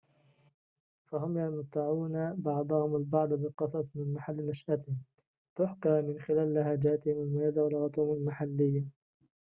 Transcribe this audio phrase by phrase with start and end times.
[1.11, 4.97] فهم يمتعون بعضهم البعض بقصص من محل نشأتهم
[5.55, 8.85] تُحكى من خلال لهجاتهم المميزة ولغتهم المحلية